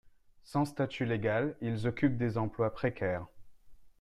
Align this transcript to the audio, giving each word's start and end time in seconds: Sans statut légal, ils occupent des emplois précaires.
Sans 0.41 0.65
statut 0.65 1.05
légal, 1.05 1.55
ils 1.61 1.85
occupent 1.85 2.17
des 2.17 2.39
emplois 2.39 2.71
précaires. 2.73 3.27